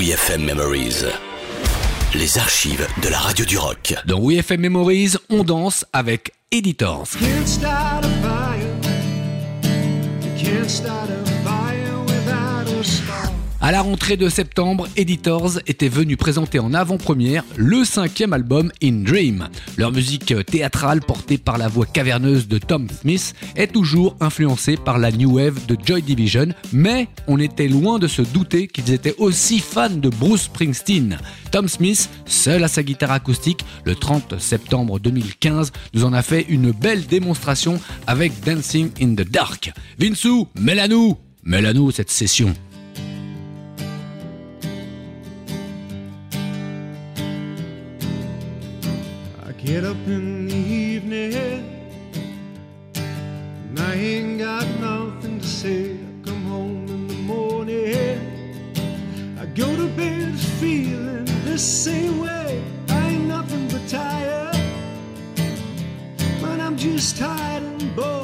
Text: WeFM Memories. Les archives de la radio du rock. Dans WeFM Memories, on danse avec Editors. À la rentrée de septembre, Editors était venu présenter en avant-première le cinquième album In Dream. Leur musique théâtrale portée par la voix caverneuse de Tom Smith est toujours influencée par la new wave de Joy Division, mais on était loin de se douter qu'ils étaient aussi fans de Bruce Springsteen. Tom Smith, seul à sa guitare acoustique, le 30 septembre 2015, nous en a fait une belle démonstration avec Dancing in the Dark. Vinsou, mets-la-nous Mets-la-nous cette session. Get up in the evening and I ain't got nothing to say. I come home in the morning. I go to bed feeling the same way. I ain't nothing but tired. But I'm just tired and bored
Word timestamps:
WeFM 0.00 0.46
Memories. 0.46 1.04
Les 2.14 2.38
archives 2.38 2.86
de 3.02 3.08
la 3.10 3.18
radio 3.18 3.44
du 3.44 3.58
rock. 3.58 3.94
Dans 4.06 4.18
WeFM 4.18 4.62
Memories, 4.62 5.16
on 5.28 5.44
danse 5.44 5.84
avec 5.92 6.32
Editors. 6.50 7.06
À 13.70 13.72
la 13.72 13.82
rentrée 13.82 14.16
de 14.16 14.28
septembre, 14.28 14.88
Editors 14.96 15.60
était 15.68 15.88
venu 15.88 16.16
présenter 16.16 16.58
en 16.58 16.74
avant-première 16.74 17.44
le 17.56 17.84
cinquième 17.84 18.32
album 18.32 18.72
In 18.82 19.04
Dream. 19.04 19.48
Leur 19.78 19.92
musique 19.92 20.34
théâtrale 20.44 21.00
portée 21.00 21.38
par 21.38 21.56
la 21.56 21.68
voix 21.68 21.86
caverneuse 21.86 22.48
de 22.48 22.58
Tom 22.58 22.88
Smith 22.90 23.32
est 23.54 23.68
toujours 23.68 24.16
influencée 24.18 24.76
par 24.76 24.98
la 24.98 25.12
new 25.12 25.36
wave 25.36 25.66
de 25.66 25.76
Joy 25.86 26.02
Division, 26.02 26.48
mais 26.72 27.06
on 27.28 27.38
était 27.38 27.68
loin 27.68 28.00
de 28.00 28.08
se 28.08 28.22
douter 28.22 28.66
qu'ils 28.66 28.92
étaient 28.92 29.14
aussi 29.18 29.60
fans 29.60 29.88
de 29.88 30.08
Bruce 30.08 30.46
Springsteen. 30.46 31.18
Tom 31.52 31.68
Smith, 31.68 32.10
seul 32.26 32.64
à 32.64 32.68
sa 32.68 32.82
guitare 32.82 33.12
acoustique, 33.12 33.64
le 33.84 33.94
30 33.94 34.40
septembre 34.40 34.98
2015, 34.98 35.70
nous 35.94 36.04
en 36.04 36.12
a 36.12 36.22
fait 36.22 36.44
une 36.48 36.72
belle 36.72 37.06
démonstration 37.06 37.80
avec 38.08 38.32
Dancing 38.44 38.90
in 39.00 39.14
the 39.14 39.30
Dark. 39.30 39.72
Vinsou, 39.96 40.48
mets-la-nous 40.58 41.16
Mets-la-nous 41.44 41.92
cette 41.92 42.10
session. 42.10 42.52
Get 49.64 49.84
up 49.84 49.96
in 50.06 50.48
the 50.48 50.54
evening 50.54 51.34
and 52.94 53.78
I 53.78 53.94
ain't 53.94 54.38
got 54.38 54.66
nothing 54.80 55.38
to 55.38 55.46
say. 55.46 55.92
I 55.92 56.26
come 56.26 56.42
home 56.44 56.86
in 56.88 57.06
the 57.08 57.14
morning. 57.14 58.18
I 59.38 59.44
go 59.46 59.76
to 59.76 59.86
bed 59.88 60.34
feeling 60.58 61.26
the 61.44 61.58
same 61.58 62.20
way. 62.20 62.64
I 62.88 63.08
ain't 63.10 63.26
nothing 63.26 63.68
but 63.68 63.86
tired. 63.86 64.56
But 66.40 66.58
I'm 66.60 66.76
just 66.78 67.18
tired 67.18 67.62
and 67.62 67.94
bored 67.94 68.19